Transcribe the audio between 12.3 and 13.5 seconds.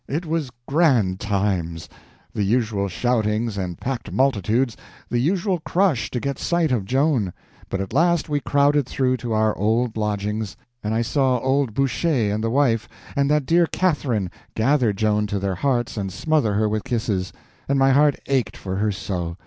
and the wife and that